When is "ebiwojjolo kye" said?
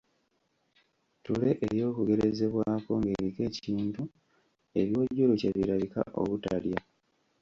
4.79-5.49